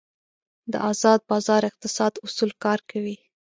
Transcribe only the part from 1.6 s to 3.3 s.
اقتصاد اصول کار کوي.